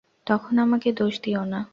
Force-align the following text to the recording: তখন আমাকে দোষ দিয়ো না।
তখন 0.27 0.53
আমাকে 0.59 0.89
দোষ 0.93 1.13
দিয়ো 1.23 1.43
না। 1.45 1.61